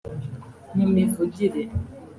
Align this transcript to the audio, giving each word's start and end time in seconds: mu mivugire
mu 0.75 0.85
mivugire 0.95 1.61